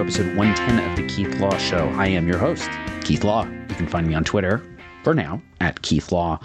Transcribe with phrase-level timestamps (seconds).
[0.00, 1.88] Episode 110 of the Keith Law Show.
[1.90, 2.70] I am your host,
[3.04, 3.44] Keith Law.
[3.44, 4.62] You can find me on Twitter,
[5.04, 6.40] for now, at Keith Law.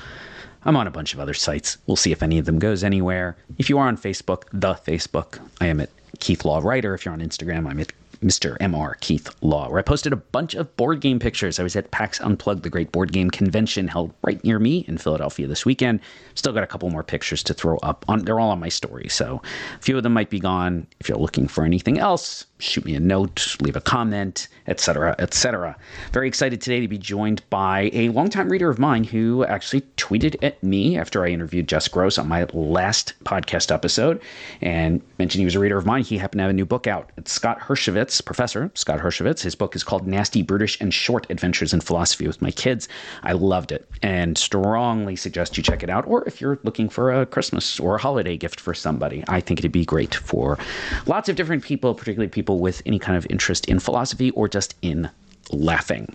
[0.66, 1.78] I'm on a bunch of other sites.
[1.88, 3.38] We'll see if any of them goes anywhere.
[3.58, 5.90] If you are on Facebook, the Facebook, I am at
[6.20, 6.94] Keith Law Writer.
[6.94, 7.94] If you're on Instagram, I'm at
[8.26, 8.58] Mr.
[8.58, 11.60] MR Keith Law, where I posted a bunch of board game pictures.
[11.60, 14.98] I was at PAX Unplugged, the great board game convention held right near me in
[14.98, 16.00] Philadelphia this weekend.
[16.34, 18.04] Still got a couple more pictures to throw up.
[18.08, 19.44] On, they're all on my story, so
[19.78, 20.88] a few of them might be gone.
[21.00, 25.78] If you're looking for anything else, shoot me a note, leave a comment, etc., etc.
[26.12, 30.36] Very excited today to be joined by a longtime reader of mine who actually tweeted
[30.42, 34.22] at me after I interviewed Jess Grose on my last podcast episode
[34.62, 36.04] and mentioned he was a reader of mine.
[36.04, 37.12] He happened to have a new book out.
[37.18, 39.42] It's Scott Hershovitz, Professor Scott Hershovitz.
[39.42, 42.88] His book is called Nasty, Brutish, and Short Adventures in Philosophy with My Kids.
[43.24, 46.06] I loved it and strongly suggest you check it out.
[46.08, 49.60] Or if you're looking for a Christmas or a holiday gift for somebody, I think
[49.60, 50.58] it'd be great for
[51.06, 54.76] lots of different people, particularly people with any kind of interest in philosophy or just
[54.82, 55.10] in
[55.52, 56.14] laughing.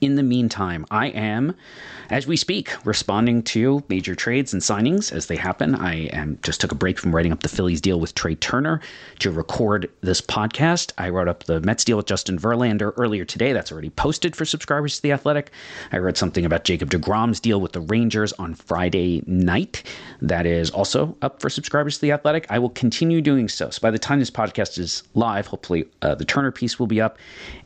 [0.00, 1.54] In the meantime, I am,
[2.10, 5.74] as we speak, responding to major trades and signings as they happen.
[5.74, 8.82] I am just took a break from writing up the Phillies deal with Trea Turner
[9.20, 10.92] to record this podcast.
[10.98, 13.54] I wrote up the Mets deal with Justin Verlander earlier today.
[13.54, 15.50] That's already posted for subscribers to The Athletic.
[15.92, 19.82] I read something about Jacob DeGrom's deal with the Rangers on Friday night.
[20.20, 22.46] That is also up for subscribers to The Athletic.
[22.50, 23.70] I will continue doing so.
[23.70, 27.00] So by the time this podcast is live, hopefully uh, the Turner piece will be
[27.00, 27.16] up,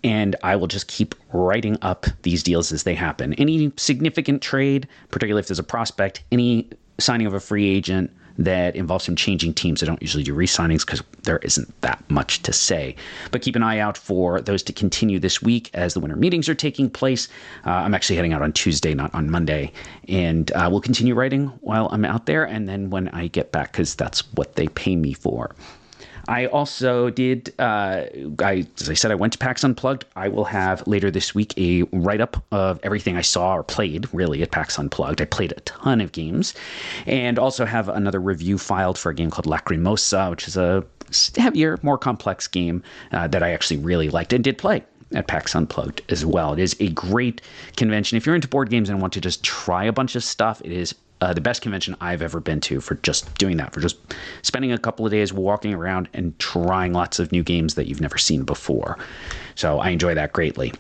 [0.05, 3.35] and I will just keep writing up these deals as they happen.
[3.35, 8.75] Any significant trade, particularly if there's a prospect, any signing of a free agent that
[8.75, 9.83] involves him changing teams.
[9.83, 12.97] I don't usually do re-signings because there isn't that much to say.
[13.31, 16.49] But keep an eye out for those to continue this week as the winter meetings
[16.49, 17.29] are taking place.
[17.67, 19.73] Uh, I'm actually heading out on Tuesday, not on Monday,
[20.09, 23.73] and uh, we'll continue writing while I'm out there, and then when I get back,
[23.73, 25.55] because that's what they pay me for.
[26.31, 28.05] I also did, uh,
[28.39, 30.05] I, as I said, I went to PAX Unplugged.
[30.15, 34.07] I will have later this week a write up of everything I saw or played
[34.15, 35.21] really at PAX Unplugged.
[35.21, 36.55] I played a ton of games
[37.05, 40.85] and also have another review filed for a game called Lacrimosa, which is a
[41.37, 45.57] heavier, more complex game uh, that I actually really liked and did play at PAX
[45.57, 46.53] Unplugged as well.
[46.53, 47.41] It is a great
[47.77, 48.17] convention.
[48.17, 50.71] If you're into board games and want to just try a bunch of stuff, it
[50.71, 53.97] is uh, the best convention I've ever been to for just doing that, for just
[54.43, 58.01] spending a couple of days walking around and trying lots of new games that you've
[58.01, 58.99] never seen before.
[59.55, 60.73] So I enjoy that greatly.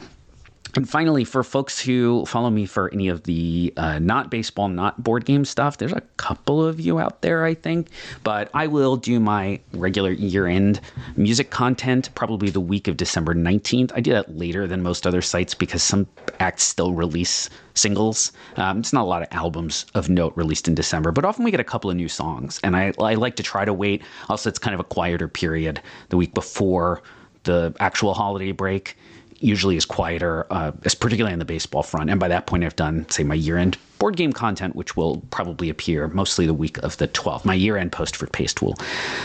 [0.76, 5.02] And finally, for folks who follow me for any of the uh, not baseball, not
[5.02, 7.88] board game stuff, there's a couple of you out there, I think.
[8.22, 10.80] But I will do my regular year end
[11.16, 13.92] music content probably the week of December 19th.
[13.94, 16.06] I do that later than most other sites because some
[16.38, 18.32] acts still release singles.
[18.56, 21.50] Um, it's not a lot of albums of note released in December, but often we
[21.50, 22.60] get a couple of new songs.
[22.62, 24.02] And I, I like to try to wait.
[24.28, 25.80] Also, it's kind of a quieter period
[26.10, 27.02] the week before
[27.44, 28.96] the actual holiday break
[29.40, 32.10] usually is quieter, uh, particularly on the baseball front.
[32.10, 35.22] And by that point, I've done, say, my year end board game content, which will
[35.30, 37.44] probably appear mostly the week of the 12th.
[37.44, 38.76] My year end post for Paste will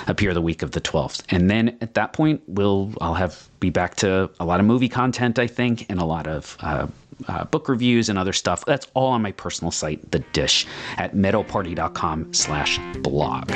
[0.08, 1.24] appear the week of the 12th.
[1.30, 4.90] And then at that point, we'll I'll have be back to a lot of movie
[4.90, 6.88] content, I think, and a lot of uh,
[7.28, 8.66] uh, book reviews and other stuff.
[8.66, 10.68] That's all on my personal site, The Dish,
[10.98, 13.52] at meadowparty.com slash blog.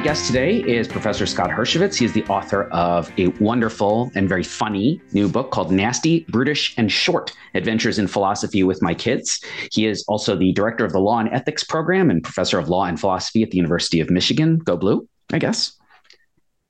[0.00, 1.98] My guest today is Professor Scott Hershovitz.
[1.98, 6.72] He is the author of a wonderful and very funny new book called Nasty, Brutish,
[6.78, 9.44] and Short Adventures in Philosophy with My Kids.
[9.70, 12.86] He is also the director of the Law and Ethics Program and professor of law
[12.86, 14.56] and philosophy at the University of Michigan.
[14.56, 15.72] Go Blue, I guess.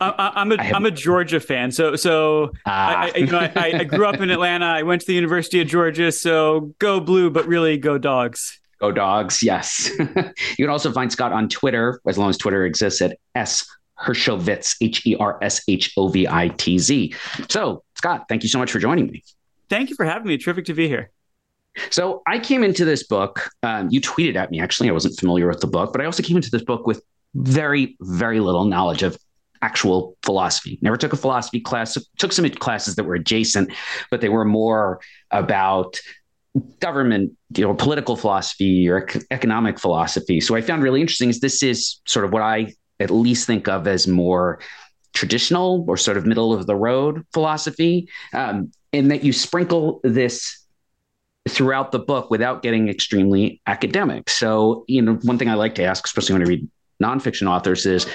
[0.00, 2.96] I, am a am a Georgia fan, so so ah.
[2.96, 4.66] I, I, you know I, I grew up in Atlanta.
[4.66, 8.58] I went to the University of Georgia, so go blue, but really go dogs.
[8.80, 9.90] Go dogs, yes.
[9.98, 10.04] you
[10.56, 13.66] can also find Scott on Twitter, as long as Twitter exists, at S
[14.00, 17.14] Hershovitz, H E R S H O V I T Z.
[17.48, 19.22] So, Scott, thank you so much for joining me.
[19.68, 20.38] Thank you for having me.
[20.38, 21.10] Terrific to be here.
[21.90, 23.50] So, I came into this book.
[23.62, 24.88] Um, you tweeted at me, actually.
[24.88, 27.02] I wasn't familiar with the book, but I also came into this book with
[27.34, 29.18] very, very little knowledge of
[29.62, 30.78] actual philosophy.
[30.80, 33.70] Never took a philosophy class, took some classes that were adjacent,
[34.10, 35.00] but they were more
[35.30, 36.00] about
[36.80, 40.40] government, you know, political philosophy or ec- economic philosophy.
[40.40, 43.68] So I found really interesting is this is sort of what I at least think
[43.68, 44.60] of as more
[45.12, 50.66] traditional or sort of middle of the road philosophy, um, in that you sprinkle this
[51.48, 54.28] throughout the book without getting extremely academic.
[54.28, 56.68] So, you know, one thing I like to ask, especially when I read
[57.02, 58.06] nonfiction authors, is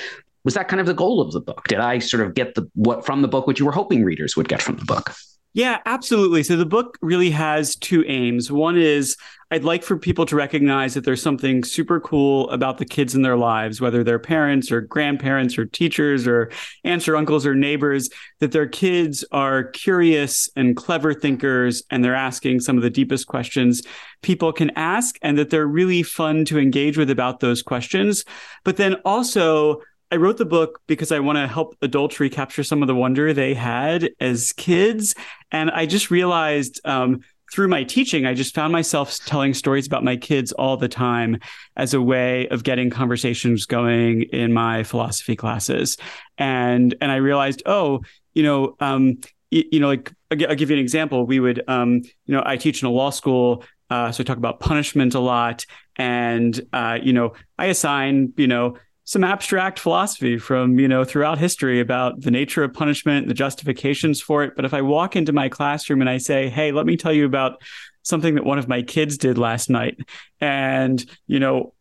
[0.44, 1.68] was that kind of the goal of the book?
[1.68, 4.38] Did I sort of get the what from the book what you were hoping readers
[4.38, 5.14] would get from the book?
[5.56, 6.44] Yeah, absolutely.
[6.44, 8.52] So the book really has two aims.
[8.52, 9.16] One is
[9.52, 13.22] I'd like for people to recognize that there's something super cool about the kids in
[13.22, 16.52] their lives, whether they're parents or grandparents or teachers or
[16.84, 18.10] aunts or uncles or neighbors,
[18.42, 23.28] that their kids are curious and clever thinkers and they're asking some of the deepest
[23.28, 23.82] questions
[24.24, 28.26] people can ask and that they're really fun to engage with about those questions.
[28.66, 29.80] But then also,
[30.12, 33.34] I wrote the book because I want to help adults recapture some of the wonder
[33.34, 35.16] they had as kids.
[35.52, 37.22] And I just realized um,
[37.52, 41.40] through my teaching, I just found myself telling stories about my kids all the time
[41.76, 45.98] as a way of getting conversations going in my philosophy classes.
[46.38, 48.02] And and I realized, oh,
[48.34, 49.20] you know, um,
[49.52, 51.26] you, you know, like I'll give you an example.
[51.26, 54.38] We would, um, you know, I teach in a law school, uh, so I talk
[54.38, 55.66] about punishment a lot,
[55.96, 61.38] and uh, you know, I assign, you know, some abstract philosophy from you know throughout
[61.38, 64.54] history about the nature of punishment the justifications for it.
[64.56, 67.26] But if i walk into my classroom and i say hey let me tell you
[67.26, 67.62] about
[68.02, 69.98] something that one of my kids did last night
[70.42, 71.74] and you know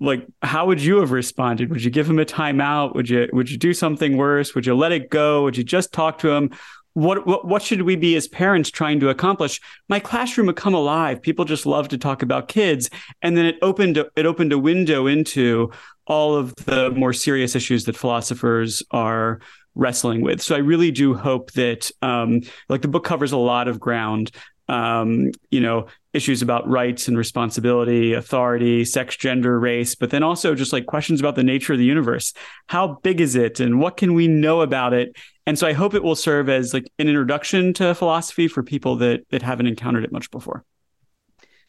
[0.00, 1.70] like how would you have responded?
[1.70, 2.94] Would you give him a timeout?
[2.94, 4.54] Would you would you do something worse?
[4.54, 5.44] Would you let it go?
[5.44, 6.50] Would you just talk to him?
[6.94, 9.60] What, what what should we be as parents trying to accomplish?
[9.88, 11.22] My classroom would come alive.
[11.22, 12.90] People just love to talk about kids.
[13.22, 15.70] And then it opened it opened a window into
[16.06, 19.40] all of the more serious issues that philosophers are
[19.74, 20.42] wrestling with.
[20.42, 24.30] So I really do hope that, um, like, the book covers a lot of ground.
[24.68, 30.54] Um, you know, issues about rights and responsibility, authority, sex, gender, race, but then also
[30.54, 32.32] just like questions about the nature of the universe.
[32.68, 35.16] How big is it, and what can we know about it?
[35.46, 38.96] And so I hope it will serve as like an introduction to philosophy for people
[38.96, 40.64] that that haven't encountered it much before.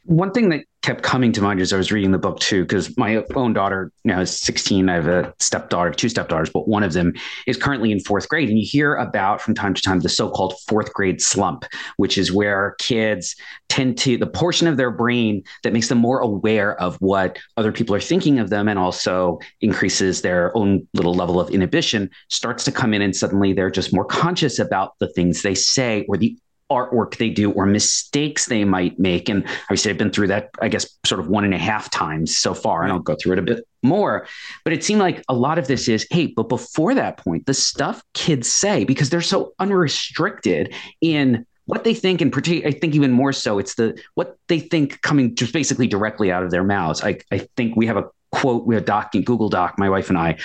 [0.05, 2.95] One thing that kept coming to mind as I was reading the book too, because
[2.97, 4.89] my own daughter now is 16.
[4.89, 7.13] I have a stepdaughter, two stepdaughters, but one of them
[7.47, 8.49] is currently in fourth grade.
[8.49, 11.63] And you hear about from time to time the so-called fourth grade slump,
[11.95, 13.33] which is where kids
[13.69, 17.71] tend to the portion of their brain that makes them more aware of what other
[17.71, 22.65] people are thinking of them and also increases their own little level of inhibition starts
[22.65, 26.17] to come in and suddenly they're just more conscious about the things they say or
[26.17, 26.37] the
[26.71, 29.29] artwork they do or mistakes they might make.
[29.29, 32.35] And obviously, I've been through that, I guess, sort of one and a half times
[32.37, 34.27] so far, and I'll go through it a bit more.
[34.63, 37.53] But it seemed like a lot of this is, hey, but before that point, the
[37.53, 42.95] stuff kids say, because they're so unrestricted in what they think, and particular, I think
[42.95, 46.63] even more so, it's the what they think coming just basically directly out of their
[46.63, 47.01] mouths.
[47.03, 50.09] I, I think we have a quote, we have a doc, Google Doc, my wife
[50.09, 50.37] and I,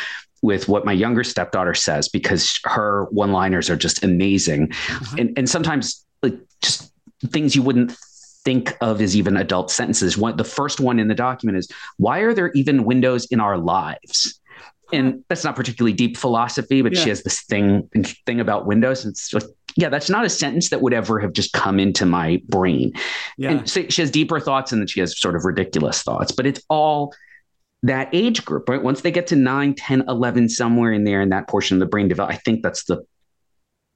[0.43, 4.71] with what my younger stepdaughter says because her one liners are just amazing.
[4.71, 5.17] Uh-huh.
[5.19, 6.93] And, and sometimes like just
[7.27, 7.93] things you wouldn't
[8.45, 10.17] think of as even adult sentences.
[10.17, 13.59] One, the first one in the document is, "Why are there even windows in our
[13.59, 14.41] lives?"
[14.93, 17.03] And that's not particularly deep philosophy, but yeah.
[17.03, 17.89] she has this thing
[18.25, 19.05] thing about windows.
[19.05, 22.07] And it's just, yeah, that's not a sentence that would ever have just come into
[22.07, 22.93] my brain.
[23.37, 23.51] Yeah.
[23.51, 26.47] And so she has deeper thoughts and then she has sort of ridiculous thoughts, but
[26.47, 27.15] it's all
[27.83, 28.83] that age group, right?
[28.83, 31.87] Once they get to 9, 10, 11, somewhere in there in that portion of the
[31.87, 33.05] brain develop, I think that's the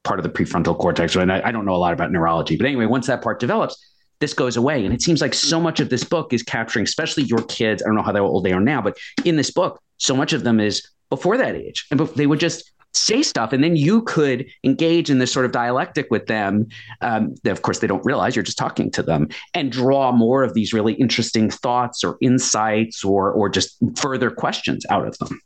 [0.04, 1.14] part of the prefrontal cortex.
[1.16, 3.76] And I, I don't know a lot about neurology, but anyway, once that part develops,
[4.20, 4.84] this goes away.
[4.84, 7.82] And it seems like so much of this book is capturing, especially your kids.
[7.82, 10.44] I don't know how old they are now, but in this book, so much of
[10.44, 11.86] them is before that age.
[11.90, 15.52] And they would just say stuff and then you could engage in this sort of
[15.52, 16.66] dialectic with them
[17.00, 20.52] um, of course they don't realize you're just talking to them and draw more of
[20.52, 25.40] these really interesting thoughts or insights or or just further questions out of them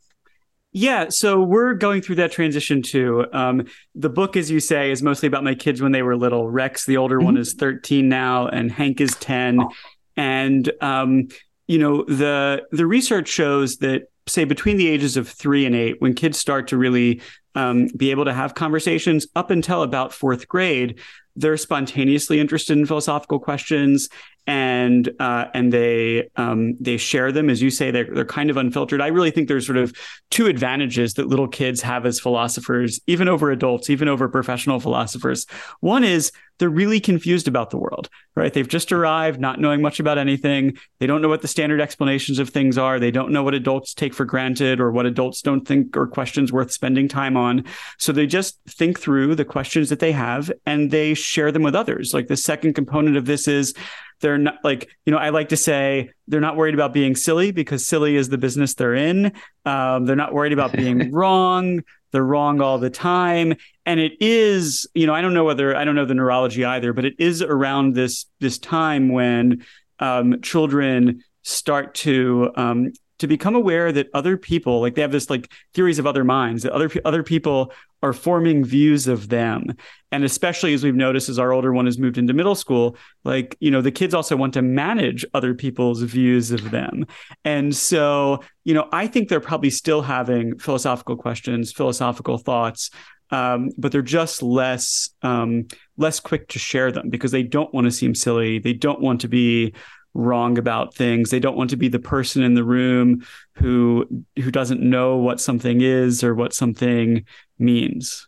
[0.78, 3.24] yeah, so we're going through that transition too.
[3.32, 6.50] Um, the book, as you say, is mostly about my kids when they were little.
[6.50, 7.24] Rex, the older mm-hmm.
[7.24, 9.58] one, is 13 now, and Hank is 10.
[9.58, 9.70] Oh.
[10.18, 11.28] And um,
[11.66, 15.96] you know, the the research shows that say between the ages of three and eight,
[16.02, 17.22] when kids start to really
[17.54, 21.00] um, be able to have conversations up until about fourth grade,
[21.36, 24.10] they're spontaneously interested in philosophical questions
[24.46, 28.56] and uh, and they um, they share them as you say they're, they're kind of
[28.56, 29.96] unfiltered i really think there's sort of
[30.30, 35.46] two advantages that little kids have as philosophers even over adults even over professional philosophers
[35.80, 38.52] one is they're really confused about the world, right?
[38.52, 40.78] They've just arrived, not knowing much about anything.
[40.98, 42.98] They don't know what the standard explanations of things are.
[42.98, 46.52] They don't know what adults take for granted or what adults don't think are questions
[46.52, 47.64] worth spending time on.
[47.98, 51.74] So they just think through the questions that they have and they share them with
[51.74, 52.14] others.
[52.14, 53.74] Like the second component of this is
[54.20, 57.50] they're not like you know i like to say they're not worried about being silly
[57.50, 59.32] because silly is the business they're in.
[59.64, 61.82] Um, they're not worried about being wrong.
[62.10, 63.54] They're wrong all the time.
[63.84, 66.92] And it is you know i don't know whether i don't know the neurology either
[66.92, 69.64] but it is around this this time when
[69.98, 75.30] um, children start to um, to become aware that other people like they have this
[75.30, 79.74] like theories of other minds that other other people are forming views of them.
[80.12, 83.56] And especially as we've noticed as our older one has moved into middle school like
[83.60, 87.06] you know the kids also want to manage other people's views of them.
[87.44, 92.90] And so you know i think they're probably still having philosophical questions philosophical thoughts
[93.30, 97.86] um, but they're just less um, less quick to share them because they don't want
[97.86, 98.58] to seem silly.
[98.58, 99.74] They don't want to be
[100.16, 101.30] wrong about things.
[101.30, 104.06] They don't want to be the person in the room who
[104.36, 107.24] who doesn't know what something is or what something
[107.58, 108.26] means.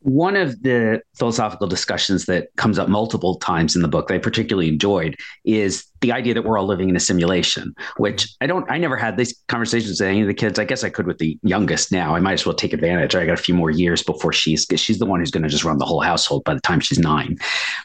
[0.00, 4.18] One of the philosophical discussions that comes up multiple times in the book that I
[4.18, 8.70] particularly enjoyed is the idea that we're all living in a simulation, which I don't,
[8.70, 10.58] I never had these conversations with any of the kids.
[10.58, 12.14] I guess I could with the youngest now.
[12.14, 13.16] I might as well take advantage.
[13.16, 15.64] I got a few more years before she's, she's the one who's going to just
[15.64, 17.36] run the whole household by the time she's nine.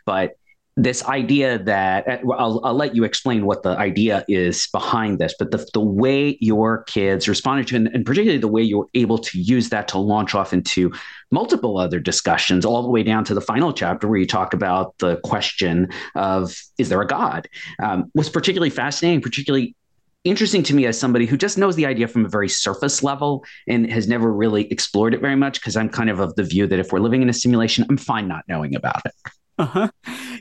[0.06, 0.36] But
[0.76, 5.36] this idea that uh, I'll, I'll let you explain what the idea is behind this,
[5.38, 8.90] but the, the way your kids responded to, and, and particularly the way you were
[8.96, 10.92] able to use that to launch off into
[11.32, 14.98] multiple other discussions, all the way down to the final chapter where you talk about
[14.98, 17.48] the question of is there a God,
[17.82, 19.76] um, was particularly fascinating, particularly
[20.24, 23.44] interesting to me as somebody who just knows the idea from a very surface level
[23.68, 26.66] and has never really explored it very much because I'm kind of of the view
[26.66, 29.14] that if we're living in a simulation, I'm fine not knowing about it.
[29.64, 29.88] Uh-huh.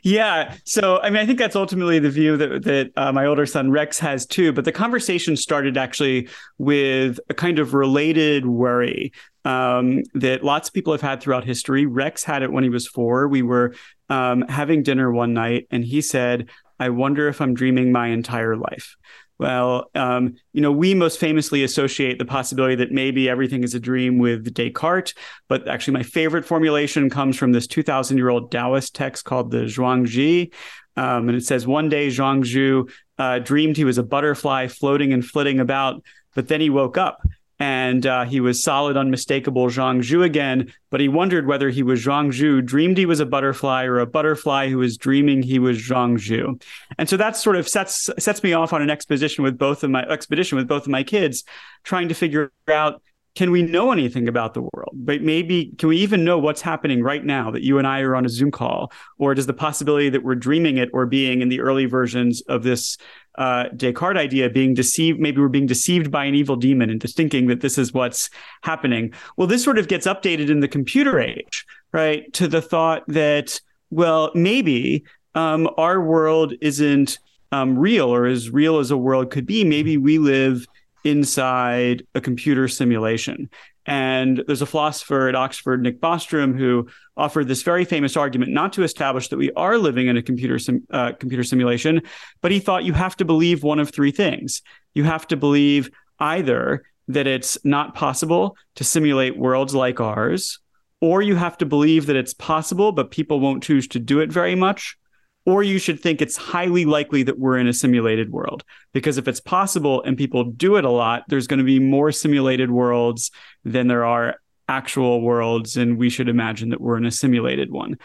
[0.02, 0.56] Yeah.
[0.64, 3.70] So, I mean, I think that's ultimately the view that that uh, my older son
[3.70, 4.52] Rex has too.
[4.52, 9.12] But the conversation started actually with a kind of related worry
[9.44, 11.86] um, that lots of people have had throughout history.
[11.86, 13.28] Rex had it when he was four.
[13.28, 13.74] We were
[14.08, 16.50] um, having dinner one night, and he said,
[16.80, 18.96] "I wonder if I'm dreaming my entire life."
[19.42, 23.80] Well, um, you know, we most famously associate the possibility that maybe everything is a
[23.80, 25.14] dream with Descartes,
[25.48, 29.64] but actually, my favorite formulation comes from this 2,000 year old Taoist text called the
[29.64, 30.52] Zhuangzi.
[30.96, 35.24] Um, and it says, One day, Zhuangzi uh, dreamed he was a butterfly floating and
[35.24, 36.04] flitting about,
[36.36, 37.20] but then he woke up
[37.62, 40.72] and uh, he was solid, unmistakable Zhuang Zhou again.
[40.90, 44.06] But he wondered whether he was Zhuang Zhou, dreamed he was a butterfly, or a
[44.06, 46.60] butterfly who was dreaming he was Zhuang Zhou.
[46.98, 49.90] And so that sort of sets sets me off on an expedition with both of
[49.90, 51.44] my expedition with both of my kids,
[51.84, 53.00] trying to figure out
[53.34, 54.90] can we know anything about the world?
[54.92, 58.14] But maybe can we even know what's happening right now that you and I are
[58.14, 58.92] on a Zoom call?
[59.18, 62.62] Or does the possibility that we're dreaming it or being in the early versions of
[62.62, 62.98] this
[63.38, 67.46] uh, Descartes idea being deceived, maybe we're being deceived by an evil demon into thinking
[67.46, 68.28] that this is what's
[68.62, 69.14] happening?
[69.38, 72.30] Well, this sort of gets updated in the computer age, right?
[72.34, 73.58] To the thought that,
[73.90, 77.18] well, maybe um, our world isn't
[77.52, 79.64] um, real or as real as a world could be.
[79.64, 80.66] Maybe we live
[81.04, 83.50] inside a computer simulation.
[83.84, 88.72] And there's a philosopher at Oxford, Nick Bostrom, who offered this very famous argument not
[88.74, 92.02] to establish that we are living in a computer sim, uh, computer simulation,
[92.40, 94.62] but he thought you have to believe one of three things.
[94.94, 95.90] You have to believe
[96.20, 100.60] either that it's not possible to simulate worlds like ours,
[101.00, 104.30] or you have to believe that it's possible, but people won't choose to do it
[104.30, 104.96] very much,
[105.44, 108.64] or you should think it's highly likely that we're in a simulated world.
[108.92, 112.12] Because if it's possible and people do it a lot, there's going to be more
[112.12, 113.30] simulated worlds
[113.64, 114.36] than there are
[114.68, 117.98] actual worlds and we should imagine that we're in a simulated one.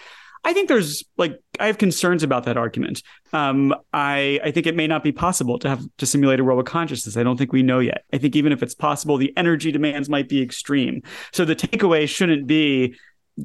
[0.43, 3.03] I think there's like I have concerns about that argument.
[3.33, 6.59] Um, I I think it may not be possible to have to simulate a world
[6.59, 7.17] of consciousness.
[7.17, 8.03] I don't think we know yet.
[8.13, 11.01] I think even if it's possible, the energy demands might be extreme.
[11.33, 12.95] So the takeaway shouldn't be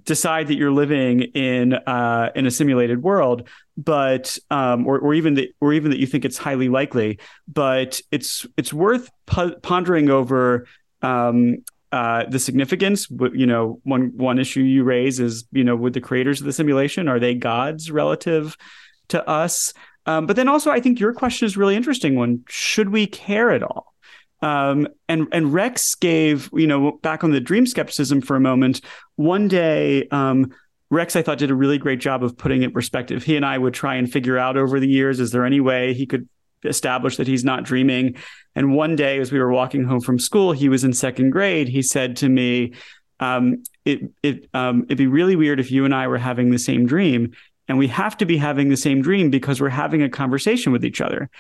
[0.05, 5.35] decide that you're living in uh, in a simulated world, but um, or, or even
[5.35, 7.19] that or even that you think it's highly likely.
[7.47, 10.67] But it's it's worth pondering over
[11.03, 11.59] um,
[11.91, 13.09] uh, the significance.
[13.11, 16.53] You know, one one issue you raise is you know, with the creators of the
[16.53, 18.57] simulation, are they gods relative
[19.09, 19.75] to us?
[20.07, 22.17] Um, but then also, I think your question is really interesting.
[22.17, 23.92] One, should we care at all?
[24.43, 28.81] Um, and and Rex gave you know back on the dream skepticism for a moment.
[29.17, 30.53] One day, um,
[30.91, 33.23] Rex I thought did a really great job of putting it perspective.
[33.23, 35.95] He and I would try and figure out over the years: is there any way
[35.95, 36.29] he could
[36.65, 38.17] establish that he's not dreaming?
[38.55, 41.69] And one day, as we were walking home from school, he was in second grade.
[41.69, 42.75] He said to me,
[43.21, 46.59] um, "It it um, it'd be really weird if you and I were having the
[46.59, 47.33] same dream,
[47.69, 50.85] and we have to be having the same dream because we're having a conversation with
[50.85, 51.31] each other."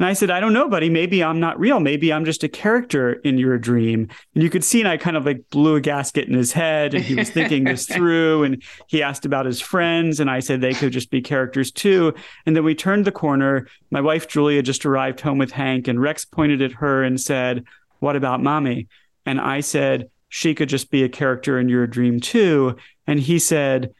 [0.00, 0.88] And I said, I don't know, buddy.
[0.88, 1.78] Maybe I'm not real.
[1.78, 4.08] Maybe I'm just a character in your dream.
[4.34, 6.94] And you could see, and I kind of like blew a gasket in his head,
[6.94, 8.44] and he was thinking this through.
[8.44, 12.14] And he asked about his friends, and I said they could just be characters too.
[12.46, 13.66] And then we turned the corner.
[13.90, 17.64] My wife Julia just arrived home with Hank, and Rex pointed at her and said,
[17.98, 18.88] "What about mommy?"
[19.26, 22.76] And I said, "She could just be a character in your dream too."
[23.06, 23.92] And he said,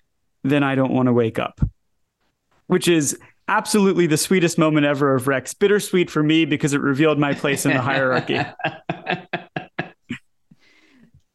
[0.44, 1.60] "Then I don't want to wake up."
[2.68, 3.18] Which is
[3.50, 5.52] absolutely the sweetest moment ever of Rex.
[5.52, 8.40] Bittersweet for me because it revealed my place in the hierarchy.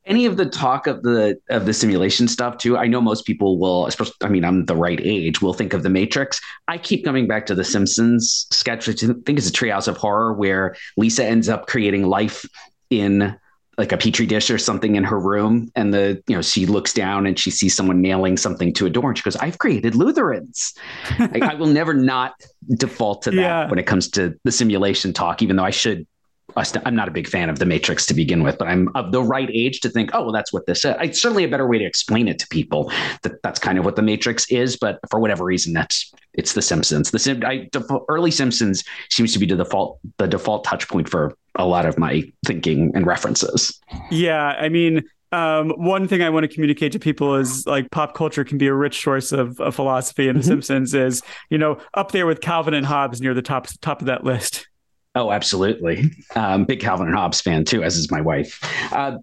[0.07, 2.77] Any of the talk of the of the simulation stuff too.
[2.77, 4.13] I know most people will, especially.
[4.21, 5.41] I mean, I'm the right age.
[5.41, 6.39] Will think of the Matrix.
[6.67, 9.97] I keep coming back to the Simpsons sketch, which I think is a Treehouse of
[9.97, 12.45] Horror, where Lisa ends up creating life
[12.91, 13.35] in
[13.77, 16.93] like a petri dish or something in her room and the you know she looks
[16.93, 19.95] down and she sees someone nailing something to a door and she goes i've created
[19.95, 20.73] lutherans
[21.19, 22.33] like, i will never not
[22.77, 23.69] default to that yeah.
[23.69, 26.07] when it comes to the simulation talk even though i should
[26.55, 29.21] I'm not a big fan of the Matrix to begin with, but I'm of the
[29.21, 30.95] right age to think, oh, well, that's what this is.
[31.01, 32.91] It's certainly a better way to explain it to people
[33.23, 34.77] that that's kind of what the Matrix is.
[34.77, 37.11] But for whatever reason, that's it's the Simpsons.
[37.11, 37.69] The Sim, I,
[38.09, 41.97] early Simpsons seems to be the default the default touch point for a lot of
[41.97, 43.79] my thinking and references.
[44.11, 48.13] Yeah, I mean, um, one thing I want to communicate to people is like pop
[48.13, 50.61] culture can be a rich source of, of philosophy, and The mm-hmm.
[50.61, 54.07] Simpsons is you know up there with Calvin and Hobbes near the top top of
[54.07, 54.67] that list.
[55.15, 56.11] Oh, absolutely.
[56.35, 58.59] Um, big Calvin and Hobbes fan too, as is my wife.
[58.93, 59.17] Uh,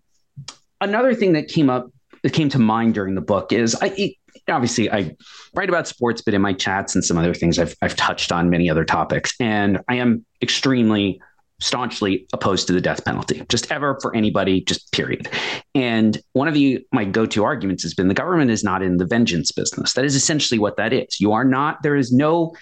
[0.80, 1.90] another thing that came up
[2.22, 4.14] that came to mind during the book is I
[4.48, 5.14] obviously I
[5.54, 8.50] write about sports, but in my chats and some other things, I've I've touched on
[8.50, 11.20] many other topics, and I am extremely
[11.60, 15.28] staunchly opposed to the death penalty, just ever for anybody, just period.
[15.74, 19.06] And one of the my go-to arguments has been the government is not in the
[19.06, 19.92] vengeance business.
[19.92, 21.20] That is essentially what that is.
[21.20, 21.82] You are not.
[21.82, 22.54] There is no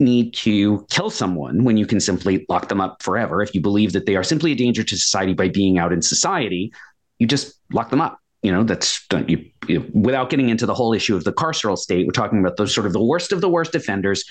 [0.00, 3.42] need to kill someone when you can simply lock them up forever.
[3.42, 6.02] If you believe that they are simply a danger to society by being out in
[6.02, 6.72] society,
[7.18, 8.18] you just lock them up.
[8.42, 12.06] You know, that's you, you, without getting into the whole issue of the carceral state.
[12.06, 14.24] We're talking about those sort of the worst of the worst offenders.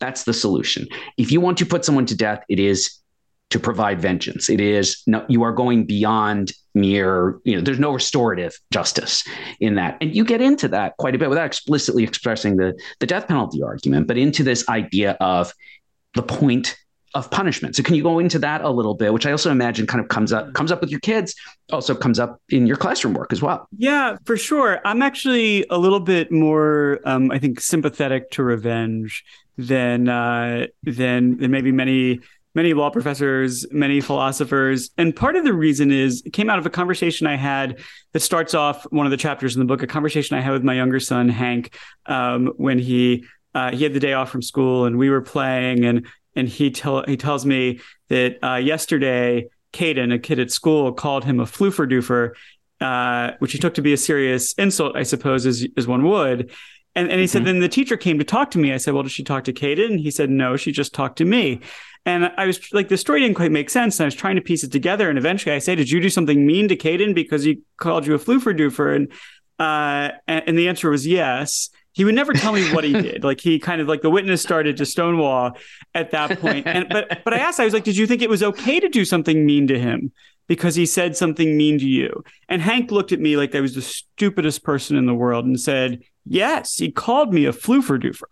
[0.00, 0.88] That's the solution.
[1.16, 2.98] If you want to put someone to death, it is
[3.50, 4.50] to provide vengeance.
[4.50, 9.24] It is no, you are going beyond mere, you know, there's no restorative justice
[9.60, 9.96] in that.
[10.00, 13.62] And you get into that quite a bit without explicitly expressing the, the death penalty
[13.62, 15.52] argument, but into this idea of
[16.14, 16.76] the point
[17.14, 17.76] of punishment.
[17.76, 20.08] So can you go into that a little bit, which I also imagine kind of
[20.08, 21.34] comes up comes up with your kids,
[21.72, 23.68] also comes up in your classroom work as well.
[23.78, 24.80] Yeah, for sure.
[24.84, 29.24] I'm actually a little bit more, um, I think, sympathetic to revenge
[29.56, 32.20] than uh, than than maybe many
[32.56, 34.90] many law professors, many philosophers.
[34.96, 37.80] And part of the reason is it came out of a conversation I had
[38.14, 40.64] that starts off one of the chapters in the book, a conversation I had with
[40.64, 44.86] my younger son, Hank, um, when he uh, he had the day off from school
[44.86, 50.12] and we were playing and and he tell he tells me that uh, yesterday Caden,
[50.12, 52.32] a kid at school, called him a floofer doofer,
[52.80, 56.50] uh, which he took to be a serious insult, I suppose, as as one would.
[56.94, 57.32] And, and he mm-hmm.
[57.32, 58.72] said, then the teacher came to talk to me.
[58.72, 60.00] I said, well, did she talk to Caden?
[60.00, 61.60] He said, no, she just talked to me.
[62.06, 63.98] And I was like, the story didn't quite make sense.
[63.98, 65.10] And I was trying to piece it together.
[65.10, 68.14] And eventually I say, did you do something mean to Caden because he called you
[68.14, 68.94] a floofer doofer?
[68.94, 69.12] And,
[69.58, 71.68] uh, and the answer was yes.
[71.92, 73.24] He would never tell me what he did.
[73.24, 75.56] Like he kind of like the witness started to stonewall
[75.94, 76.66] at that point.
[76.66, 78.88] And but but I asked, I was like, did you think it was okay to
[78.88, 80.12] do something mean to him
[80.46, 82.22] because he said something mean to you?
[82.48, 85.58] And Hank looked at me like I was the stupidest person in the world and
[85.58, 88.30] said, Yes, he called me a floofer doofer.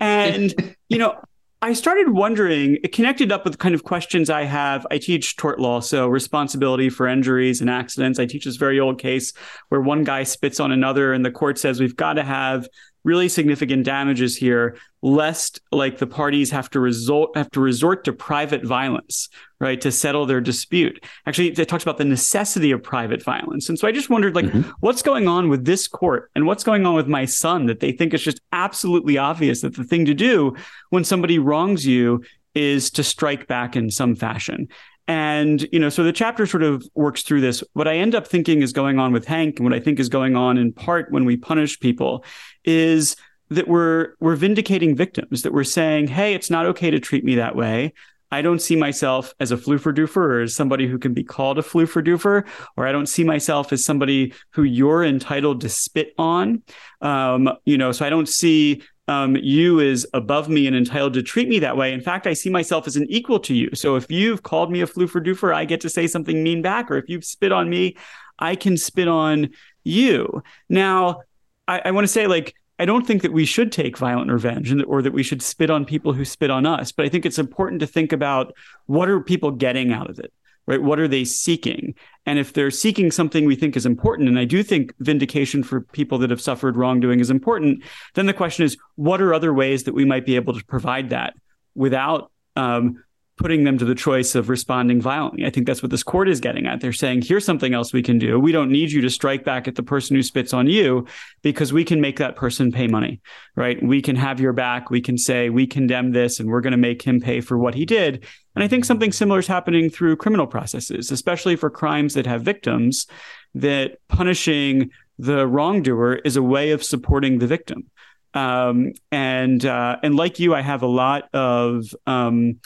[0.00, 1.18] And you know,
[1.60, 4.86] I started wondering, it connected up with kind of questions I have.
[4.92, 8.20] I teach tort law, so responsibility for injuries and accidents.
[8.20, 9.32] I teach this very old case
[9.68, 12.68] where one guy spits on another, and the court says we've got to have
[13.04, 18.12] really significant damages here, lest like the parties have to resort have to resort to
[18.12, 19.28] private violence,
[19.60, 21.04] right, to settle their dispute.
[21.26, 24.46] Actually, it talks about the necessity of private violence, and so I just wondered, like,
[24.46, 24.70] mm-hmm.
[24.80, 27.92] what's going on with this court, and what's going on with my son that they
[27.92, 30.56] think it's just absolutely obvious that the thing to do
[30.90, 32.22] when somebody wrongs you
[32.54, 34.68] is to strike back in some fashion.
[35.08, 37.64] And, you know, so the chapter sort of works through this.
[37.72, 40.10] What I end up thinking is going on with Hank and what I think is
[40.10, 42.24] going on in part when we punish people
[42.64, 43.16] is
[43.48, 47.36] that we're we're vindicating victims, that we're saying, hey, it's not okay to treat me
[47.36, 47.94] that way.
[48.30, 51.58] I don't see myself as a floofer doofer or as somebody who can be called
[51.58, 56.12] a floofer doofer, or I don't see myself as somebody who you're entitled to spit
[56.18, 56.62] on.
[57.00, 61.22] Um, you know, so I don't see um, you is above me and entitled to
[61.22, 61.92] treat me that way.
[61.92, 63.70] In fact, I see myself as an equal to you.
[63.74, 66.90] So if you've called me a floofer doofer, I get to say something mean back.
[66.90, 67.96] Or if you've spit on me,
[68.38, 69.50] I can spit on
[69.82, 70.42] you.
[70.68, 71.22] Now,
[71.66, 74.72] I, I want to say, like, I don't think that we should take violent revenge
[74.86, 76.92] or that we should spit on people who spit on us.
[76.92, 78.54] But I think it's important to think about
[78.86, 80.32] what are people getting out of it
[80.68, 80.82] right?
[80.82, 81.94] What are they seeking?
[82.26, 85.80] And if they're seeking something we think is important, and I do think vindication for
[85.80, 87.82] people that have suffered wrongdoing is important,
[88.14, 91.08] then the question is, what are other ways that we might be able to provide
[91.08, 91.32] that
[91.74, 93.02] without um,
[93.38, 95.46] putting them to the choice of responding violently.
[95.46, 96.80] I think that's what this court is getting at.
[96.80, 98.38] They're saying, here's something else we can do.
[98.38, 101.06] We don't need you to strike back at the person who spits on you
[101.42, 103.20] because we can make that person pay money,
[103.54, 103.80] right?
[103.82, 104.90] We can have your back.
[104.90, 107.74] We can say, we condemn this and we're going to make him pay for what
[107.74, 108.26] he did.
[108.58, 112.42] And I think something similar is happening through criminal processes, especially for crimes that have
[112.42, 113.06] victims,
[113.54, 117.88] that punishing the wrongdoer is a way of supporting the victim.
[118.34, 122.58] Um, and uh, and like you, I have a lot of um,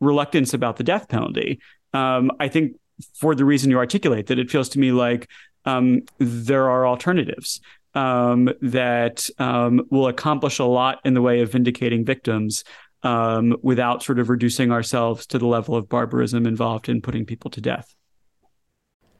[0.00, 1.60] reluctance about the death penalty.
[1.94, 2.72] Um, I think
[3.14, 5.30] for the reason you articulate, that it feels to me like
[5.64, 7.60] um, there are alternatives
[7.94, 12.64] um, that um, will accomplish a lot in the way of vindicating victims
[13.02, 17.50] um, without sort of reducing ourselves to the level of barbarism involved in putting people
[17.50, 17.94] to death.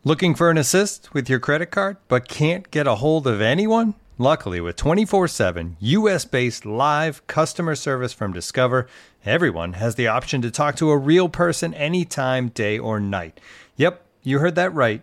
[0.05, 3.95] Looking for an assist with your credit card, but can't get a hold of anyone?
[4.19, 8.87] Luckily, with 24 7 US based live customer service from Discover,
[9.25, 13.41] everyone has the option to talk to a real person anytime, day or night.
[13.77, 15.03] Yep, you heard that right.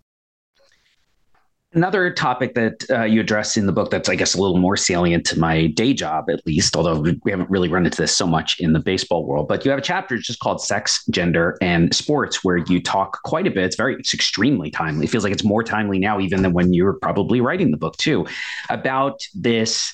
[1.73, 4.75] Another topic that uh, you address in the book that's, I guess, a little more
[4.75, 8.27] salient to my day job, at least, although we haven't really run into this so
[8.27, 9.47] much in the baseball world.
[9.47, 13.47] But you have a chapter just called Sex, Gender, and Sports, where you talk quite
[13.47, 13.63] a bit.
[13.63, 15.05] It's very, it's extremely timely.
[15.05, 17.77] It feels like it's more timely now, even than when you were probably writing the
[17.77, 18.27] book, too,
[18.69, 19.93] about this.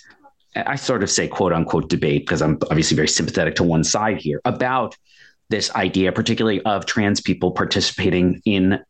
[0.55, 4.17] I sort of say quote unquote debate because I'm obviously very sympathetic to one side
[4.17, 4.97] here about
[5.49, 8.83] this idea, particularly of trans people participating in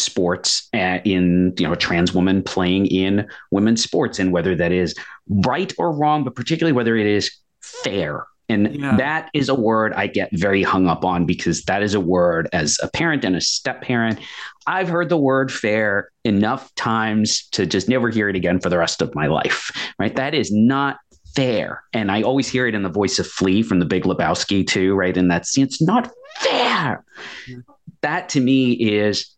[0.00, 4.72] sports uh, in you know a trans woman playing in women's sports and whether that
[4.72, 4.94] is
[5.28, 8.96] right or wrong but particularly whether it is fair and yeah.
[8.96, 12.48] that is a word I get very hung up on because that is a word
[12.52, 14.18] as a parent and a step parent.
[14.66, 18.76] I've heard the word fair enough times to just never hear it again for the
[18.76, 20.16] rest of my life, right?
[20.16, 20.98] That is not
[21.36, 21.84] fair.
[21.92, 24.94] And I always hear it in the voice of Flea from the Big Lebowski, too,
[24.94, 25.16] right?
[25.16, 26.10] And that's it's not
[26.40, 27.04] fair.
[27.46, 27.56] Yeah.
[28.02, 29.32] That to me is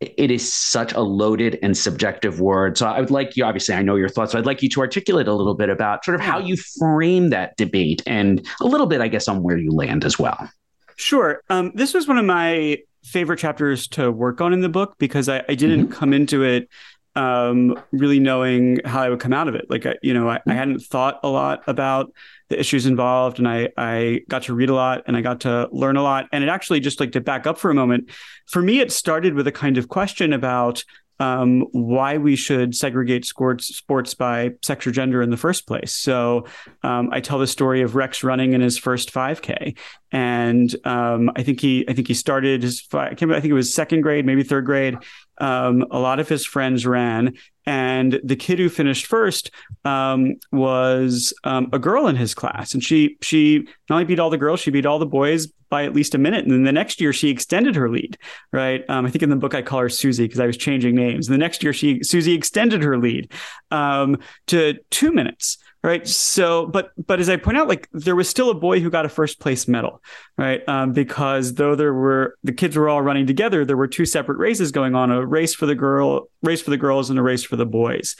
[0.00, 2.78] it is such a loaded and subjective word.
[2.78, 4.32] So I would like you, obviously, I know your thoughts.
[4.32, 7.30] So I'd like you to articulate a little bit about sort of how you frame
[7.30, 10.48] that debate and a little bit, I guess, on where you land as well.
[10.96, 11.42] Sure.
[11.50, 15.28] Um, this was one of my favorite chapters to work on in the book because
[15.28, 15.94] I, I didn't mm-hmm.
[15.94, 16.68] come into it
[17.14, 19.66] um, really knowing how I would come out of it.
[19.68, 20.50] Like, I, you know, I, I mm-hmm.
[20.50, 22.12] hadn't thought a lot about
[22.48, 25.68] the issues involved and I, I got to read a lot and I got to
[25.70, 26.26] learn a lot.
[26.32, 28.10] And it actually just like to back up for a moment,
[28.46, 30.82] for me, it started with a kind of question about
[31.20, 35.92] um, why we should segregate sports sports by sex or gender in the first place.
[35.92, 36.46] So
[36.82, 39.76] um, I tell the story of Rex running in his first 5K,
[40.12, 43.54] and um, I think he I think he started his I, can't, I think it
[43.54, 44.96] was second grade, maybe third grade.
[45.40, 47.34] Um, a lot of his friends ran,
[47.66, 49.50] and the kid who finished first
[49.84, 54.30] um, was um, a girl in his class, and she she not only beat all
[54.30, 56.44] the girls, she beat all the boys by at least a minute.
[56.44, 58.16] And then the next year, she extended her lead.
[58.52, 58.84] Right?
[58.88, 61.28] Um, I think in the book I call her Susie because I was changing names.
[61.28, 63.32] And the next year, she Susie extended her lead
[63.70, 66.06] um, to two minutes right?
[66.06, 69.06] So but but as i point out like there was still a boy who got
[69.06, 70.02] a first place medal
[70.36, 70.66] right?
[70.68, 74.38] Um, because though there were the kids were all running together there were two separate
[74.38, 77.44] races going on a race for the girl race for the girls and a race
[77.44, 78.16] for the boys.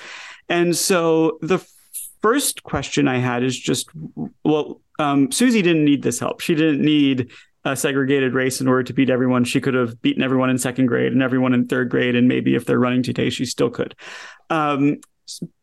[0.48, 1.58] And so the
[2.22, 3.88] first question i had is just
[4.44, 6.40] well um, susie didn't need this help.
[6.40, 7.30] She didn't need
[7.64, 9.44] a segregated race in order to beat everyone.
[9.44, 12.16] She could have beaten everyone in second grade and everyone in third grade.
[12.16, 13.94] And maybe if they're running today she still could.
[14.50, 14.98] Um,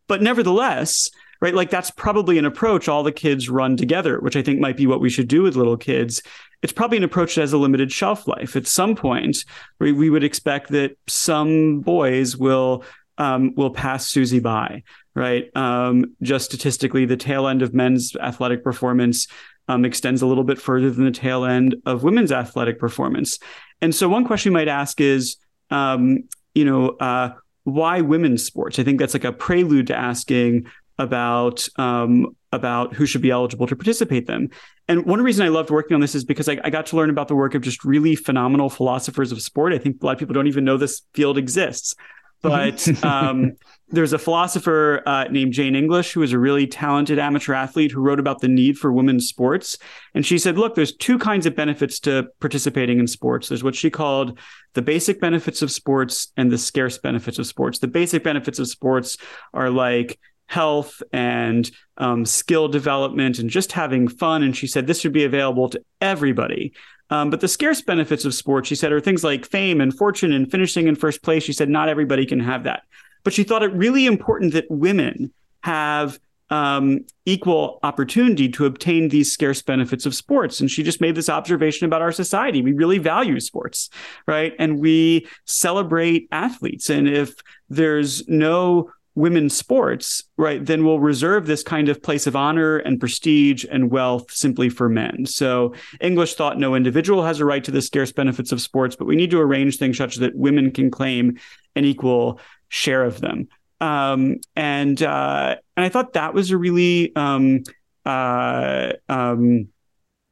[0.07, 1.09] but nevertheless
[1.45, 1.53] right?
[1.53, 4.87] Like that's probably an approach all the kids run together, which I think might be
[4.87, 6.23] what we should do with little kids.
[6.63, 8.55] It's probably an approach that has a limited shelf life.
[8.55, 9.45] At some point,
[9.79, 12.83] we, we would expect that some boys will
[13.19, 14.81] um, will pass Susie by,
[15.13, 15.55] right?
[15.55, 19.27] Um, just statistically, the tail end of men's athletic performance
[19.67, 23.37] um, extends a little bit further than the tail end of women's athletic performance.
[23.81, 25.37] And so, one question you might ask is,
[25.69, 26.23] um,
[26.55, 27.33] you know, uh,
[27.65, 28.79] why women's sports?
[28.79, 30.65] I think that's like a prelude to asking
[30.97, 34.49] about um, about who should be eligible to participate them.
[34.87, 37.09] And one reason I loved working on this is because I, I, got to learn
[37.09, 39.73] about the work of just really phenomenal philosophers of sport.
[39.73, 41.95] I think a lot of people don't even know this field exists.
[42.41, 43.53] But um,
[43.89, 48.01] there's a philosopher uh, named Jane English who is a really talented amateur athlete who
[48.01, 49.77] wrote about the need for women's sports.
[50.13, 53.49] And she said, look, there's two kinds of benefits to participating in sports.
[53.49, 54.39] There's what she called
[54.73, 57.79] the basic benefits of sports and the scarce benefits of sports.
[57.79, 59.17] The basic benefits of sports
[59.53, 64.43] are like health and um, skill development and just having fun.
[64.43, 66.73] And she said this should be available to everybody.
[67.09, 70.31] Um, but the scarce benefits of sports, she said, are things like fame and fortune
[70.31, 71.43] and finishing in first place.
[71.43, 72.83] She said not everybody can have that.
[73.23, 79.31] But she thought it really important that women have um, equal opportunity to obtain these
[79.31, 80.59] scarce benefits of sports.
[80.59, 82.61] And she just made this observation about our society.
[82.61, 83.89] We really value sports,
[84.27, 84.53] right?
[84.59, 86.89] And we celebrate athletes.
[86.89, 87.35] And if
[87.69, 92.99] there's no women's sports, right, then we'll reserve this kind of place of honor and
[92.99, 95.25] prestige and wealth simply for men.
[95.25, 99.05] So English thought no individual has a right to the scarce benefits of sports, but
[99.05, 101.39] we need to arrange things such that women can claim
[101.75, 103.47] an equal share of them.
[103.81, 107.63] Um, and uh, and I thought that was a really um,
[108.05, 109.69] uh, um,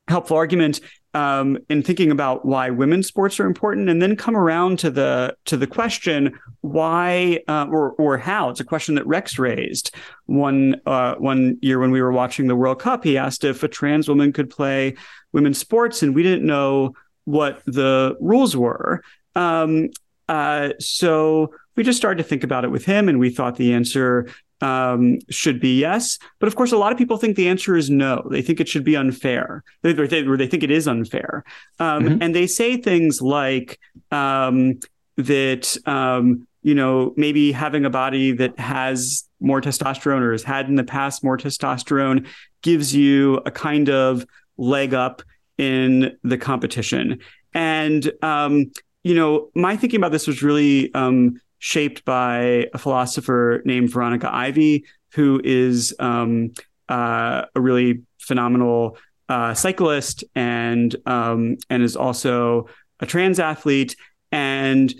[0.08, 0.82] helpful argument
[1.14, 5.36] um, in thinking about why women's sports are important, and then come around to the
[5.46, 8.50] to the question why uh, or or how.
[8.50, 9.94] It's a question that Rex raised
[10.26, 13.04] one uh, one year when we were watching the World Cup.
[13.04, 14.96] He asked if a trans woman could play
[15.32, 16.96] women's sports, and we didn't know
[17.26, 19.04] what the rules were.
[19.36, 19.90] Um,
[20.28, 23.74] uh, so we just started to think about it with him, and we thought the
[23.74, 24.28] answer
[24.64, 26.18] um, should be yes.
[26.40, 28.26] But of course, a lot of people think the answer is no.
[28.32, 31.44] They think it should be unfair, or they, or they think it is unfair.
[31.80, 32.22] Um, mm-hmm.
[32.22, 33.78] And they say things like
[34.10, 34.80] um,
[35.18, 40.70] that, um, you know, maybe having a body that has more testosterone or has had
[40.70, 42.26] in the past more testosterone
[42.62, 44.26] gives you a kind of
[44.58, 45.22] leg up
[45.58, 47.20] in the competition.
[47.54, 48.72] And, um,
[49.04, 54.30] you know, my thinking about this was really um, shaped by a philosopher named Veronica
[54.30, 56.52] Ivy, who is um,
[56.90, 58.98] uh, a really phenomenal
[59.30, 62.68] uh, cyclist and um, and is also
[63.00, 63.96] a trans athlete.
[64.30, 64.94] And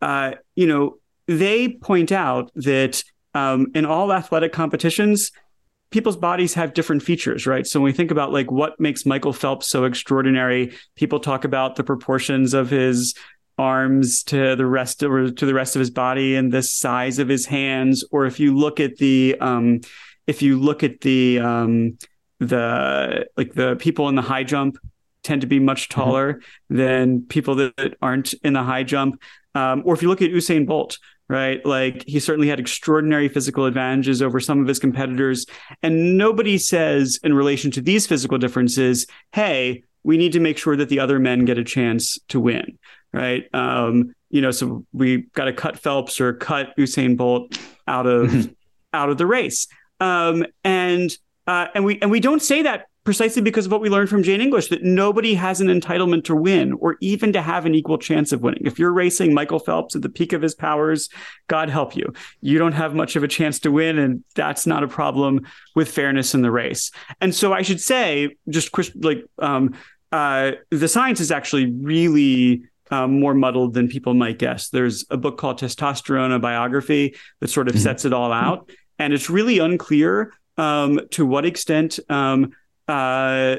[0.00, 3.02] uh, you know, they point out that
[3.34, 5.32] um, in all athletic competitions,
[5.90, 7.66] people's bodies have different features, right?
[7.66, 11.74] So when we think about like what makes Michael Phelps so extraordinary, people talk about
[11.74, 13.16] the proportions of his
[13.58, 17.18] arms to the rest of, or to the rest of his body and the size
[17.18, 19.80] of his hands or if you look at the um
[20.26, 21.96] if you look at the um
[22.40, 24.76] the like the people in the high jump
[25.22, 26.00] tend to be much mm-hmm.
[26.00, 26.76] taller mm-hmm.
[26.76, 29.20] than people that aren't in the high jump
[29.54, 33.66] um, or if you look at Usain Bolt right like he certainly had extraordinary physical
[33.66, 35.46] advantages over some of his competitors
[35.82, 40.76] and nobody says in relation to these physical differences hey we need to make sure
[40.76, 42.78] that the other men get a chance to win
[43.14, 43.48] right?
[43.54, 48.52] Um, you know, so we got to cut Phelps or cut Usain Bolt out of
[48.92, 49.66] out of the race.
[50.00, 53.90] Um, and uh, and we and we don't say that precisely because of what we
[53.90, 57.66] learned from Jane English that nobody has an entitlement to win or even to have
[57.66, 58.62] an equal chance of winning.
[58.64, 61.10] If you're racing Michael Phelps at the peak of his powers,
[61.46, 62.14] God help you.
[62.40, 65.46] You don't have much of a chance to win, and that's not a problem
[65.76, 66.90] with fairness in the race.
[67.20, 68.70] And so I should say, just
[69.04, 69.74] like um,
[70.10, 72.62] uh, the science is actually really
[72.94, 74.68] um, more muddled than people might guess.
[74.68, 77.82] There's a book called Testosterone, a biography that sort of mm-hmm.
[77.82, 78.70] sets it all out.
[79.00, 82.52] And it's really unclear um, to what extent um,
[82.86, 83.56] uh,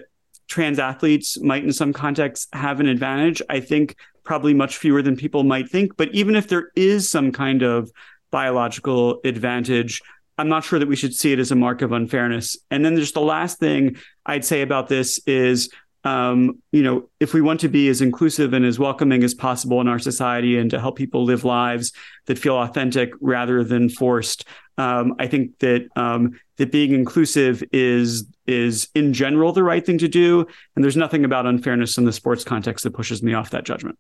[0.48, 3.42] trans athletes might, in some contexts, have an advantage.
[3.50, 5.98] I think probably much fewer than people might think.
[5.98, 7.92] But even if there is some kind of
[8.32, 10.02] biological advantage,
[10.38, 12.58] I'm not sure that we should see it as a mark of unfairness.
[12.72, 15.70] And then there's the last thing I'd say about this is
[16.06, 19.82] um, you know, if we want to be as inclusive and as welcoming as possible
[19.82, 21.92] in our society and to help people live lives
[22.28, 24.46] that feel authentic rather than forced,
[24.78, 29.98] um, I think that um, that being inclusive is is in general the right thing
[29.98, 30.46] to do.
[30.76, 33.98] And there's nothing about unfairness in the sports context that pushes me off that judgment.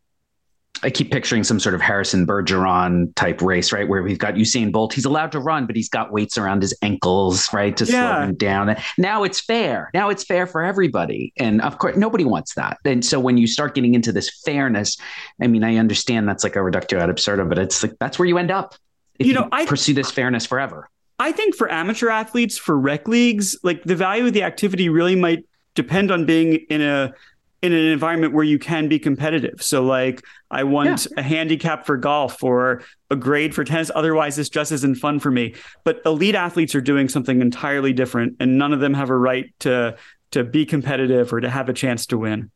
[0.85, 3.87] I keep picturing some sort of Harrison Bergeron type race, right?
[3.87, 4.93] Where we've got Usain Bolt.
[4.93, 7.75] He's allowed to run, but he's got weights around his ankles, right?
[7.75, 7.89] To yeah.
[7.89, 8.75] slow him down.
[8.99, 9.89] Now it's fair.
[9.95, 11.33] Now it's fair for everybody.
[11.37, 12.77] And of course, nobody wants that.
[12.85, 14.95] And so when you start getting into this fairness,
[15.41, 18.27] I mean, I understand that's like a reductio ad absurdum, but it's like that's where
[18.27, 18.75] you end up
[19.17, 20.87] if you, know, you I, pursue this fairness forever.
[21.17, 25.15] I think for amateur athletes, for rec leagues, like the value of the activity really
[25.15, 27.13] might depend on being in a
[27.61, 29.61] in an environment where you can be competitive.
[29.61, 31.19] So like I want yeah.
[31.19, 33.89] a handicap for golf or a grade for tennis.
[33.93, 35.55] Otherwise, this just isn't fun for me.
[35.83, 39.53] But elite athletes are doing something entirely different, and none of them have a right
[39.61, 39.97] to
[40.31, 42.51] to be competitive or to have a chance to win.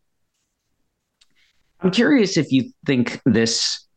[1.81, 3.87] I'm curious if you think this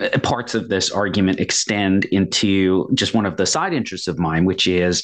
[0.00, 4.46] uh, parts of this argument extend into just one of the side interests of mine,
[4.46, 5.02] which is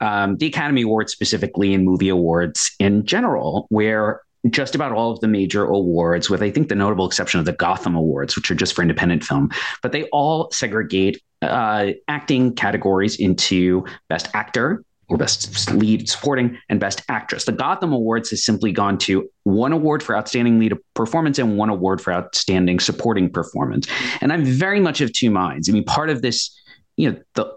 [0.00, 5.20] um, the Academy Awards, specifically and movie awards in general, where just about all of
[5.20, 8.54] the major awards, with I think the notable exception of the Gotham Awards, which are
[8.54, 9.50] just for independent film,
[9.82, 16.80] but they all segregate uh, acting categories into best actor, or best lead supporting and
[16.80, 17.44] best actress.
[17.44, 21.70] The Gotham Awards has simply gone to one award for outstanding lead performance and one
[21.70, 23.86] award for outstanding supporting performance.
[24.20, 25.68] And I'm very much of two minds.
[25.68, 26.50] I mean, part of this,
[26.96, 27.55] you know, the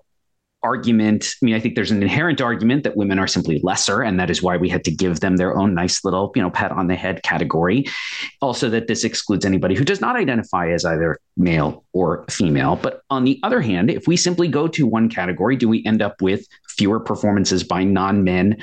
[0.63, 1.35] argument.
[1.41, 4.29] I mean, I think there's an inherent argument that women are simply lesser, and that
[4.29, 6.87] is why we had to give them their own nice little, you know, pat on
[6.87, 7.85] the head category.
[8.41, 12.75] Also, that this excludes anybody who does not identify as either male or female.
[12.75, 16.01] But on the other hand, if we simply go to one category, do we end
[16.01, 18.57] up with fewer performances by non men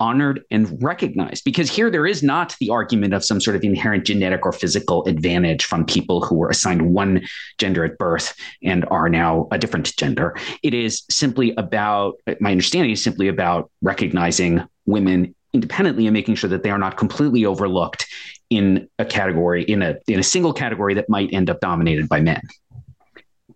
[0.00, 1.44] honored and recognized.
[1.44, 5.04] Because here there is not the argument of some sort of inherent genetic or physical
[5.04, 7.24] advantage from people who were assigned one
[7.58, 10.36] gender at birth and are now a different gender.
[10.62, 16.50] It is simply about my understanding is simply about recognizing women independently and making sure
[16.50, 18.06] that they are not completely overlooked
[18.50, 22.20] in a category in a in a single category that might end up dominated by
[22.20, 22.40] men.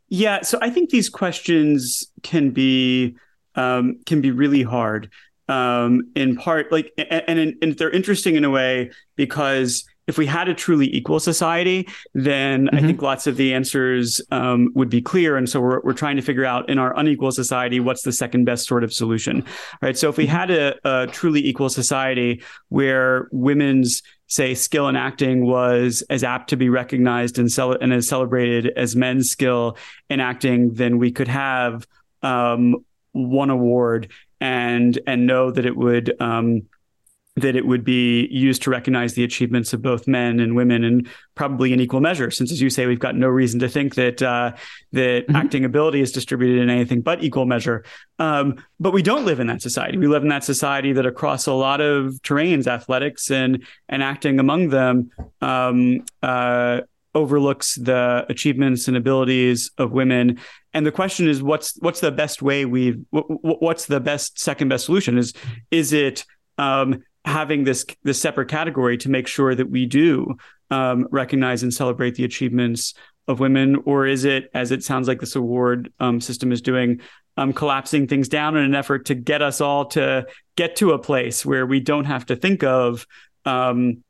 [0.09, 3.14] Yeah so i think these questions can be
[3.55, 5.11] um, can be really hard
[5.48, 10.26] um, in part like and, and, and they're interesting in a way because if we
[10.26, 12.76] had a truly equal society, then mm-hmm.
[12.76, 15.37] I think lots of the answers um, would be clear.
[15.37, 18.46] And so we're, we're trying to figure out in our unequal society, what's the second
[18.46, 19.44] best sort of solution,
[19.82, 19.96] right?
[19.96, 20.34] So if we mm-hmm.
[20.34, 26.50] had a, a truly equal society where women's say skill in acting was as apt
[26.50, 29.76] to be recognized and, cel- and as celebrated as men's skill
[30.08, 31.87] in acting, then we could have
[32.22, 32.76] um,
[33.18, 36.62] one award and and know that it would um,
[37.40, 41.09] that it would be used to recognize the achievements of both men and women, and
[41.35, 42.31] probably in equal measure.
[42.31, 44.52] Since, as you say, we've got no reason to think that uh,
[44.92, 45.37] that mm-hmm.
[45.37, 47.85] acting ability is distributed in anything but equal measure.
[48.18, 49.98] Um, but we don't live in that society.
[49.98, 54.40] We live in that society that across a lot of terrains, athletics and and acting
[54.40, 56.81] among them, um, uh,
[57.18, 60.38] overlooks the achievements and abilities of women.
[60.72, 64.85] And the question is what's what's the best way we what's the best second best
[64.85, 65.18] solution?
[65.18, 65.33] Is
[65.72, 66.24] is it
[66.59, 70.37] um, having this this separate category to make sure that we do
[70.70, 72.94] um, recognize and celebrate the achievements
[73.26, 73.83] of women?
[73.85, 77.00] Or is it as it sounds like this award um, system is doing
[77.37, 80.26] um, collapsing things down in an effort to get us all to
[80.57, 83.07] get to a place where we don't have to think of
[83.44, 84.04] um,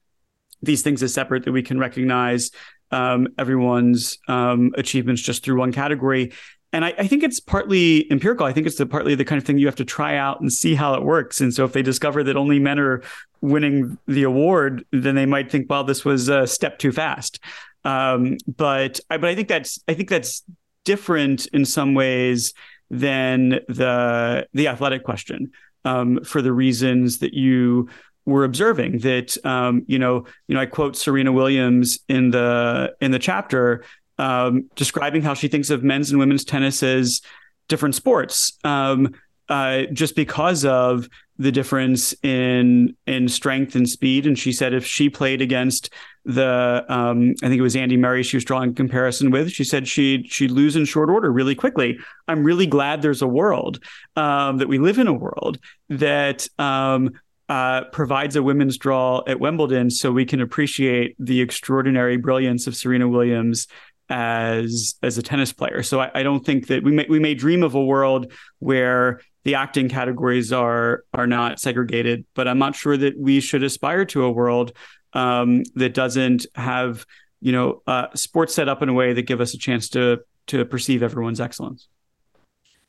[0.63, 2.51] these things as separate that we can recognize
[2.91, 6.33] um, everyone's um, achievements just through one category.
[6.73, 8.45] And I, I, think it's partly empirical.
[8.45, 10.53] I think it's the, partly the kind of thing you have to try out and
[10.53, 11.41] see how it works.
[11.41, 13.03] And so if they discover that only men are
[13.41, 17.41] winning the award, then they might think, well, this was a step too fast.
[17.85, 20.43] Um, but I, but I think that's I think that's
[20.85, 22.53] different in some ways
[22.91, 25.53] than the the athletic question
[25.85, 27.89] um, for the reasons that you
[28.29, 33.11] we're observing that um, you know you know I quote Serena Williams in the in
[33.11, 33.85] the chapter
[34.19, 37.23] um, describing how she thinks of men's and women's tennis as
[37.69, 39.15] different sports um,
[39.49, 41.09] uh, just because of
[41.39, 44.27] the difference in in strength and speed.
[44.27, 45.91] And she said if she played against
[46.25, 49.89] the um, I think it was Andy Murray she was drawing comparison with, she said
[49.89, 51.99] she she'd lose in short order really quickly.
[52.27, 53.83] I'm really glad there's a world
[54.17, 55.59] um, that we live in a world
[55.89, 57.13] that um,
[57.49, 62.77] uh, provides a women's draw at Wimbledon so we can appreciate the extraordinary brilliance of
[62.77, 63.67] Serena Williams
[64.11, 65.83] as as a tennis player.
[65.83, 69.21] So I, I, don't think that we may we may dream of a world where
[69.45, 74.05] the acting categories are are not segregated, but I'm not sure that we should aspire
[74.07, 74.73] to a world
[75.13, 77.05] um, that doesn't have
[77.41, 80.21] you know uh, sports set up in a way that give us a chance to
[80.49, 81.89] to perceive everyone's excellence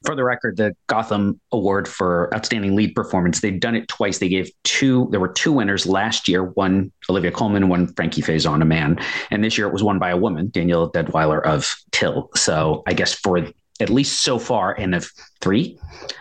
[0.06, 4.20] for the record, the Gotham Award for Outstanding Lead Performance, they've done it twice.
[4.20, 8.62] They gave two, there were two winners last year, one Olivia Colman, one Frankie Faison,
[8.62, 9.00] a man.
[9.30, 12.30] And this year it was won by a woman, Danielle Deadwyler of Till.
[12.36, 13.38] So I guess for
[13.82, 15.10] at least so far, and of
[15.42, 15.80] three,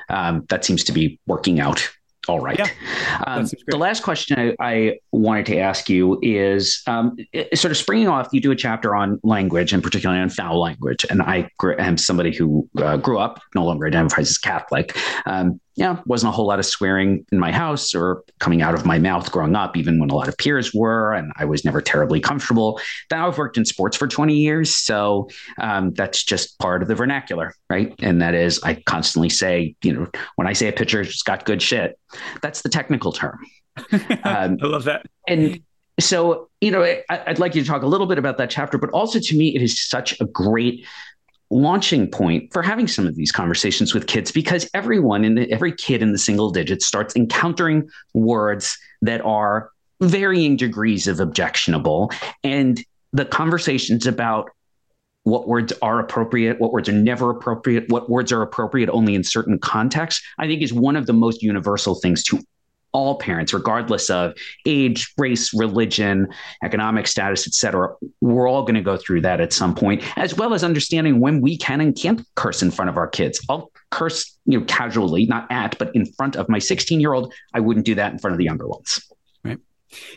[0.09, 1.89] um, that seems to be working out
[2.29, 2.59] all right.
[2.59, 2.68] Yeah,
[3.26, 7.16] um, the last question I, I, wanted to ask you is um,
[7.55, 11.05] sort of springing off, you do a chapter on language and particularly on foul language.
[11.11, 14.97] And I am somebody who uh, grew up, no longer identifies as Catholic.
[15.26, 18.85] Um, yeah, wasn't a whole lot of swearing in my house or coming out of
[18.85, 21.81] my mouth growing up, even when a lot of peers were, and I was never
[21.81, 22.81] terribly comfortable.
[23.12, 25.29] Now I've worked in sports for 20 years, so
[25.61, 27.95] um, that's just part of the vernacular, right?
[28.01, 31.62] And that is, I constantly say, you know, when I say a pitcher's got good
[31.62, 31.97] shit,
[32.43, 33.39] that's the technical term.
[34.24, 35.07] Um, I love that.
[35.29, 35.62] And
[36.01, 38.79] so, you know, I, would like you to talk a little bit about that chapter,
[38.79, 40.85] but also to me, it is such a great
[41.51, 45.73] launching point for having some of these conversations with kids because everyone in the, every
[45.73, 49.71] kid in the single digits starts encountering words that are
[50.01, 52.11] varying degrees of objectionable.
[52.45, 52.83] And
[53.13, 54.51] the conversations about
[55.25, 59.25] what words are appropriate, what words are never appropriate, what words are appropriate only in
[59.25, 62.41] certain contexts, I think is one of the most universal things to
[62.93, 64.34] all parents, regardless of
[64.66, 66.28] age, race, religion,
[66.62, 67.95] economic status, et cetera.
[68.20, 71.41] We're all going to go through that at some point, as well as understanding when
[71.41, 73.45] we can and can't curse in front of our kids.
[73.49, 77.32] I'll curse, you know, casually, not at, but in front of my 16 year old.
[77.55, 79.01] I wouldn't do that in front of the younger ones.
[79.45, 79.59] Right.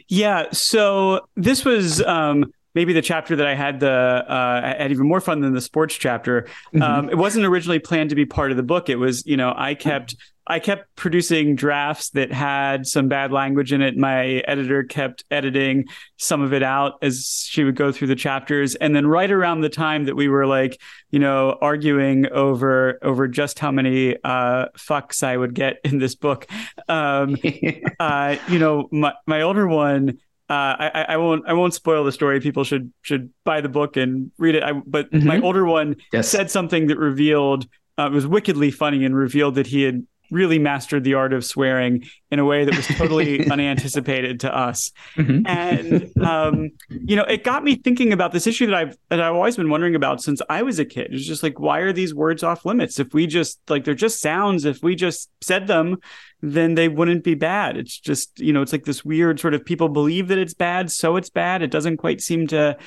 [0.07, 0.47] Yeah.
[0.51, 5.07] So this was um, maybe the chapter that I had the uh, I had even
[5.07, 6.43] more fun than the sports chapter.
[6.73, 6.81] Mm-hmm.
[6.81, 8.89] Um, it wasn't originally planned to be part of the book.
[8.89, 10.15] It was, you know, I kept
[10.51, 13.95] I kept producing drafts that had some bad language in it.
[13.95, 15.85] My editor kept editing
[16.17, 18.75] some of it out as she would go through the chapters.
[18.75, 20.77] And then right around the time that we were like,
[21.09, 26.15] you know, arguing over over just how many uh, fucks I would get in this
[26.15, 26.47] book,
[26.89, 27.37] um,
[28.01, 32.11] uh, you know, my my older one uh, I, I, won't I won't spoil the
[32.11, 32.41] story.
[32.41, 34.63] People should should buy the book and read it.
[34.63, 35.25] I, but mm-hmm.
[35.25, 36.27] my older one yes.
[36.27, 40.57] said something that revealed uh, it was wickedly funny and revealed that he had really
[40.57, 44.91] mastered the art of swearing in a way that was totally unanticipated to us.
[45.15, 45.45] Mm-hmm.
[45.45, 49.35] And um, you know, it got me thinking about this issue that I've that I've
[49.35, 51.13] always been wondering about since I was a kid.
[51.13, 52.99] It's just like, why are these words off limits?
[52.99, 55.97] If we just like they're just sounds, if we just said them,
[56.41, 57.77] then they wouldn't be bad.
[57.77, 60.91] It's just, you know, it's like this weird sort of people believe that it's bad,
[60.91, 61.61] so it's bad.
[61.61, 62.77] It doesn't quite seem to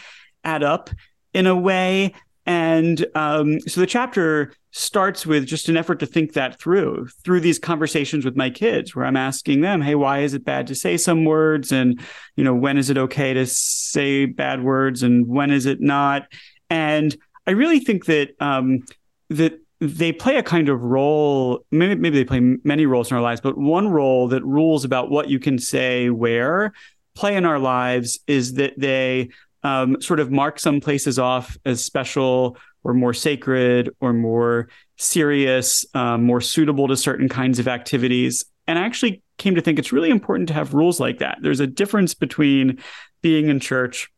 [0.43, 0.91] add up
[1.33, 2.15] in a way.
[2.47, 7.41] And um, so the chapter starts with just an effort to think that through through
[7.41, 10.75] these conversations with my kids where i'm asking them hey why is it bad to
[10.75, 11.71] say some words?
[11.71, 12.01] And
[12.37, 16.27] you know when is it okay to say bad words and when is it not?
[16.71, 17.17] And
[17.47, 18.85] i really think that um,
[19.31, 23.23] that they play a kind of role maybe, maybe they play many roles in our
[23.23, 26.73] lives but one role that rules about what you can say where
[27.15, 29.29] play in our lives is that they
[29.65, 35.87] um, sort of mark some places off as special or more sacred or more serious,
[35.95, 38.45] um, more suitable to certain kinds of activities.
[38.67, 41.39] And I actually came to think it's really important to have rules like that.
[41.41, 42.79] There's a difference between
[43.23, 44.11] being in church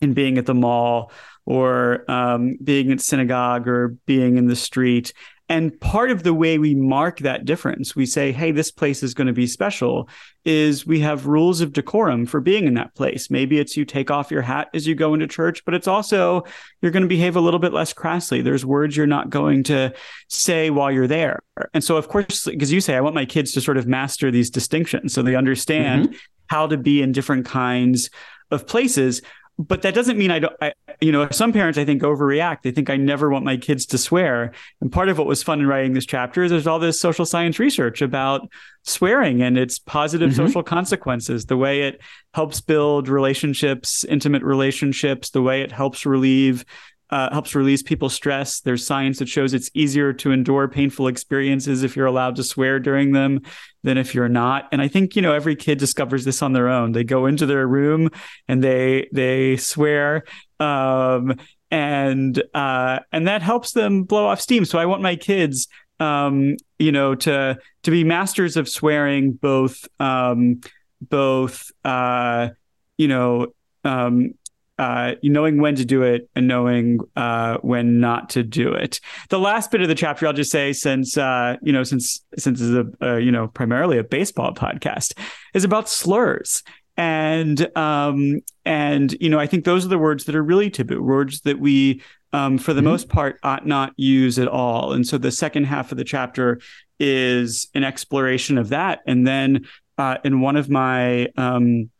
[0.00, 1.12] and being at the mall
[1.44, 5.12] or um, being at synagogue or being in the street
[5.50, 9.14] and part of the way we mark that difference, we say, hey, this place is
[9.14, 10.08] going to be special,
[10.44, 13.30] is we have rules of decorum for being in that place.
[13.30, 16.44] Maybe it's you take off your hat as you go into church, but it's also
[16.80, 18.42] you're going to behave a little bit less crassly.
[18.42, 19.92] There's words you're not going to
[20.28, 21.40] say while you're there.
[21.74, 24.30] And so, of course, because you say, I want my kids to sort of master
[24.30, 26.16] these distinctions so they understand mm-hmm.
[26.46, 28.08] how to be in different kinds
[28.52, 29.20] of places
[29.60, 30.56] but that doesn't mean I don't.
[30.62, 32.62] I, you know, some parents I think overreact.
[32.62, 34.52] They think I never want my kids to swear.
[34.80, 37.26] And part of what was fun in writing this chapter is there's all this social
[37.26, 38.48] science research about
[38.84, 40.46] swearing and its positive mm-hmm.
[40.46, 42.00] social consequences, the way it
[42.32, 46.64] helps build relationships, intimate relationships, the way it helps relieve
[47.10, 48.60] uh, helps release people's stress.
[48.60, 52.78] There's science that shows it's easier to endure painful experiences if you're allowed to swear
[52.78, 53.40] during them
[53.82, 54.68] than if you're not.
[54.72, 56.92] And I think you know every kid discovers this on their own.
[56.92, 58.10] They go into their room
[58.48, 60.24] and they they swear.
[60.58, 61.34] Um,
[61.70, 64.64] and uh, and that helps them blow off steam.
[64.64, 69.86] So I want my kids, um, you know, to to be masters of swearing, both
[69.98, 70.60] um,
[71.00, 72.48] both uh,
[72.96, 73.48] you know
[73.84, 74.34] um,
[74.80, 78.98] uh, knowing when to do it and knowing uh, when not to do it.
[79.28, 82.62] The last bit of the chapter, I'll just say, since uh, you know, since since
[82.62, 85.12] is a you know primarily a baseball podcast,
[85.52, 86.62] is about slurs.
[86.96, 91.02] And um, and you know, I think those are the words that are really taboo,
[91.02, 92.00] words that we,
[92.32, 92.88] um, for the mm-hmm.
[92.88, 94.94] most part, ought not use at all.
[94.94, 96.58] And so the second half of the chapter
[96.98, 99.00] is an exploration of that.
[99.06, 99.66] And then
[99.98, 101.90] uh, in one of my um,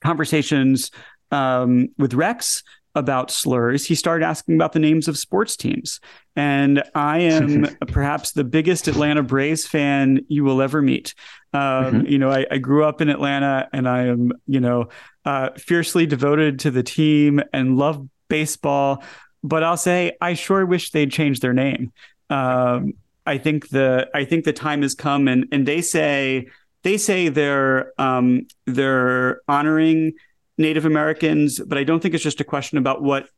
[0.00, 0.90] conversations
[1.30, 2.62] um, with Rex
[2.94, 6.00] about slurs, he started asking about the names of sports teams.
[6.36, 11.14] And I am perhaps the biggest Atlanta Braves fan you will ever meet.
[11.52, 12.06] Um, mm-hmm.
[12.06, 14.88] You know, I, I, grew up in Atlanta and I am, you know,
[15.24, 19.02] uh, fiercely devoted to the team and love baseball.
[19.42, 21.92] But I'll say I sure wish they'd change their name.
[22.28, 26.48] Um, I think the I think the time has come, and and they say
[26.82, 30.14] they say they're um, they're honoring
[30.58, 33.28] Native Americans, but I don't think it's just a question about what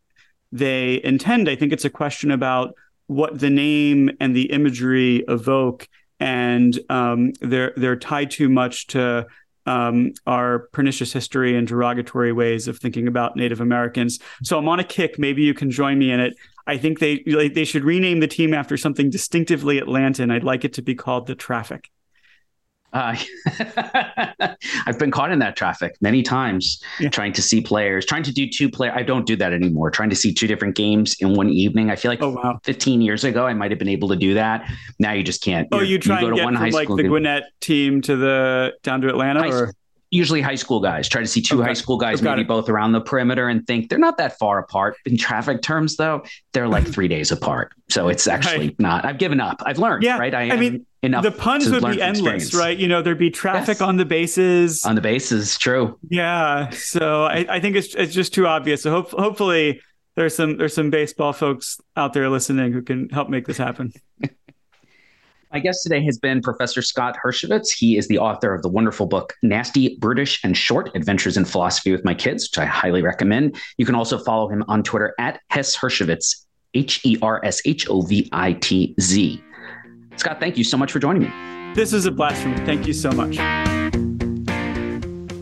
[0.50, 1.48] they intend.
[1.48, 2.74] I think it's a question about
[3.06, 9.26] what the name and the imagery evoke, and um, they're they're tied too much to
[9.66, 14.18] um, our pernicious history and derogatory ways of thinking about Native Americans.
[14.42, 15.18] So I'm on a kick.
[15.18, 16.34] Maybe you can join me in it.
[16.66, 20.32] I think they they should rename the team after something distinctively Atlantan.
[20.32, 21.90] I'd like it to be called the Traffic.
[22.92, 23.16] Uh,
[24.86, 27.08] I've been caught in that traffic many times, yeah.
[27.08, 28.92] trying to see players, trying to do two player.
[28.94, 29.90] I don't do that anymore.
[29.90, 31.90] Trying to see two different games in one evening.
[31.90, 32.60] I feel like oh, wow.
[32.64, 34.70] 15 years ago, I might have been able to do that.
[34.98, 35.68] Now you just can't.
[35.72, 39.00] Oh, you try you go to one from like the Gwinnett team to the down
[39.02, 39.72] to Atlanta, high, or
[40.10, 41.08] usually high school guys.
[41.08, 41.68] Try to see two okay.
[41.68, 42.48] high school guys, oh, maybe it.
[42.48, 44.96] both around the perimeter, and think they're not that far apart.
[45.06, 47.72] In traffic terms, though, they're like three days apart.
[47.88, 48.80] So it's actually right.
[48.80, 49.04] not.
[49.04, 49.62] I've given up.
[49.64, 50.02] I've learned.
[50.02, 50.34] Yeah, right.
[50.34, 51.22] I, I mean, enough.
[51.22, 52.54] The puns would be endless, experience.
[52.54, 52.76] right?
[52.76, 53.80] You know, there'd be traffic yes.
[53.80, 54.84] on the bases.
[54.84, 55.98] On the bases, true.
[56.08, 56.70] Yeah.
[56.70, 58.82] So I, I think it's it's just too obvious.
[58.82, 59.80] So hope, hopefully
[60.16, 63.92] there's some there's some baseball folks out there listening who can help make this happen.
[65.52, 67.72] My guest today has been Professor Scott Hershovitz.
[67.76, 71.90] He is the author of the wonderful book Nasty, Brutish, and Short Adventures in Philosophy
[71.90, 73.56] with My Kids, which I highly recommend.
[73.76, 75.76] You can also follow him on Twitter at Hess
[76.74, 79.42] H E R S H O V I T Z.
[80.14, 81.74] Scott, thank you so much for joining me.
[81.74, 82.56] This is a blast for me.
[82.64, 83.36] Thank you so much.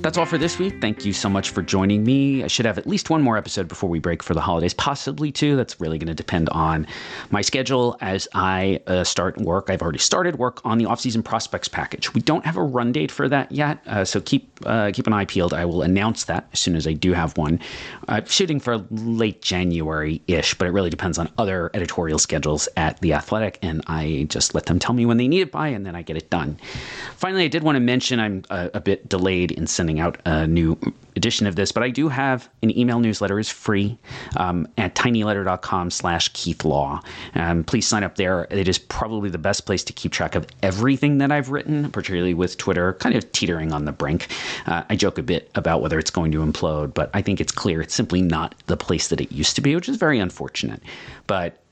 [0.01, 0.81] That's all for this week.
[0.81, 2.45] Thank you so much for joining me.
[2.45, 5.33] I should have at least one more episode before we break for the holidays, possibly
[5.33, 5.57] two.
[5.57, 6.87] That's really going to depend on
[7.31, 9.69] my schedule as I uh, start work.
[9.69, 12.15] I've already started work on the off-season prospects package.
[12.15, 15.13] We don't have a run date for that yet, uh, so keep uh, keep an
[15.13, 15.53] eye peeled.
[15.53, 17.61] I will announce that as soon as I do have one.
[18.07, 23.13] I'm shooting for late January-ish, but it really depends on other editorial schedules at the
[23.15, 25.97] Athletic, and I just let them tell me when they need it by, and then
[25.97, 26.57] I get it done.
[27.17, 30.19] Finally, I did want to mention I'm a, a bit delayed in sending sending out
[30.27, 30.79] a new
[31.17, 33.97] edition of this, but I do have an email newsletter is free
[34.37, 37.01] um, at tinyletter.com slash Keith Law.
[37.35, 38.47] Um, please sign up there.
[38.51, 42.35] It is probably the best place to keep track of everything that I've written, particularly
[42.35, 44.29] with Twitter kind of teetering on the brink.
[44.67, 47.53] Uh, I joke a bit about whether it's going to implode, but I think it's
[47.53, 50.83] clear it's simply not the place that it used to be, which is very unfortunate.
[51.27, 51.63] But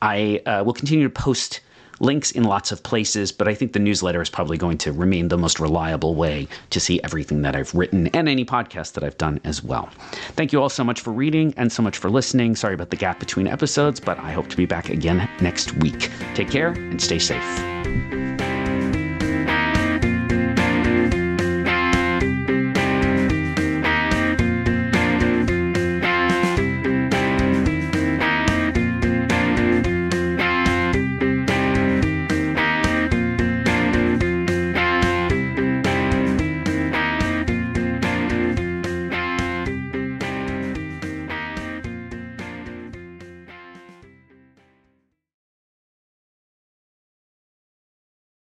[0.00, 1.58] I uh, will continue to post
[2.04, 5.28] links in lots of places, but I think the newsletter is probably going to remain
[5.28, 9.18] the most reliable way to see everything that I've written and any podcast that I've
[9.18, 9.88] done as well.
[10.36, 12.54] Thank you all so much for reading and so much for listening.
[12.54, 16.10] Sorry about the gap between episodes, but I hope to be back again next week.
[16.34, 18.53] Take care and stay safe.